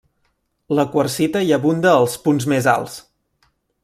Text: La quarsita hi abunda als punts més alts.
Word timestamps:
La 0.77 0.85
quarsita 0.95 1.43
hi 1.47 1.53
abunda 1.57 1.91
als 1.99 2.15
punts 2.23 2.49
més 2.55 2.71
alts. 2.73 2.97